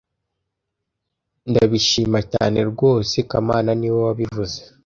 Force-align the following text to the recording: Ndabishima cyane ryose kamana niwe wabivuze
Ndabishima 1.49 2.19
cyane 2.33 2.59
ryose 2.71 3.15
kamana 3.29 3.71
niwe 3.79 3.99
wabivuze 4.07 4.57